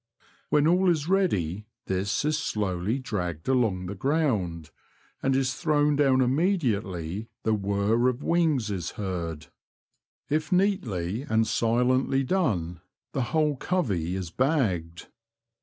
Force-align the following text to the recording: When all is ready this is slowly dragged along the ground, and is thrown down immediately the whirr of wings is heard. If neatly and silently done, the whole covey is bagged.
When 0.49 0.65
all 0.65 0.89
is 0.89 1.07
ready 1.07 1.67
this 1.85 2.25
is 2.25 2.35
slowly 2.35 2.97
dragged 2.97 3.47
along 3.47 3.85
the 3.85 3.93
ground, 3.93 4.71
and 5.21 5.35
is 5.35 5.53
thrown 5.53 5.95
down 5.95 6.21
immediately 6.21 7.27
the 7.43 7.53
whirr 7.53 8.07
of 8.09 8.23
wings 8.23 8.71
is 8.71 8.89
heard. 8.97 9.45
If 10.27 10.51
neatly 10.51 11.21
and 11.21 11.45
silently 11.45 12.23
done, 12.23 12.81
the 13.11 13.25
whole 13.29 13.55
covey 13.57 14.15
is 14.15 14.31
bagged. 14.31 15.05